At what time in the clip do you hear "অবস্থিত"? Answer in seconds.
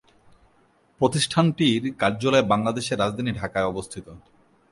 3.73-4.07